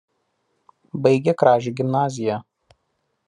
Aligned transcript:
Baigė 1.07 1.35
Kražių 1.43 1.75
gimnaziją. 1.81 2.39